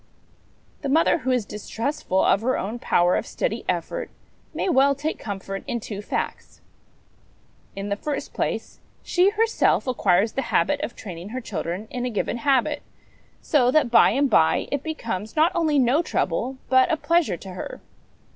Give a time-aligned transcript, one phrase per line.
[0.81, 4.09] The mother who is distrustful of her own power of steady effort
[4.51, 6.59] may well take comfort in two facts.
[7.75, 12.09] In the first place, she herself acquires the habit of training her children in a
[12.09, 12.81] given habit,
[13.43, 17.49] so that by and by it becomes, not only no trouble, but a pleasure to
[17.51, 17.79] her.